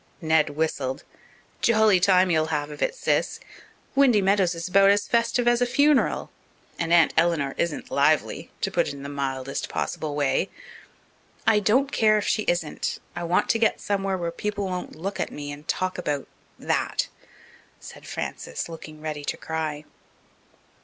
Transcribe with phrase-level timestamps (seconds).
[0.19, 1.03] Ned whistled.
[1.61, 3.39] "Jolly time you'll have of it, Sis.
[3.93, 6.31] Windy Meadows is about as festive as a funeral.
[6.79, 10.49] And Aunt Eleanor isn't lively, to put it in the mildest possible way."
[11.45, 12.97] "I don't care if she isn't.
[13.15, 16.27] I want to get somewhere where people won't look at me and talk about
[16.57, 17.07] that,"
[17.79, 19.85] said Frances, looking ready to cry.